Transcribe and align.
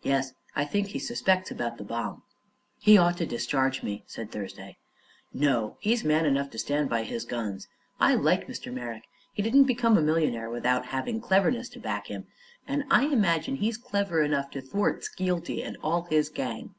"Yes. 0.00 0.32
I 0.54 0.64
think 0.64 0.86
he 0.86 0.98
suspects 0.98 1.50
about 1.50 1.76
the 1.76 1.84
bomb." 1.84 2.22
"He 2.78 2.96
ought 2.96 3.18
to 3.18 3.26
discharge 3.26 3.82
me," 3.82 4.04
said 4.06 4.32
Thursday. 4.32 4.78
"No; 5.34 5.76
he's 5.80 6.02
man 6.02 6.24
enough 6.24 6.48
to 6.52 6.58
stand 6.58 6.88
by 6.88 7.02
his 7.02 7.26
guns. 7.26 7.68
I 8.00 8.14
like 8.14 8.48
Mr. 8.48 8.72
Merrick. 8.72 9.02
He 9.34 9.42
didn't 9.42 9.64
become 9.64 9.98
a 9.98 10.00
millionaire 10.00 10.48
without 10.48 10.86
having 10.86 11.20
cleverness 11.20 11.68
to 11.68 11.78
back 11.78 12.06
him 12.06 12.26
and 12.66 12.84
I 12.90 13.04
imagine 13.08 13.56
he 13.56 13.68
is 13.68 13.76
clever 13.76 14.22
enough 14.22 14.48
to 14.52 14.62
thwart 14.62 15.04
Skeelty 15.04 15.62
and 15.62 15.76
all 15.82 16.04
his 16.04 16.30
gang." 16.30 16.74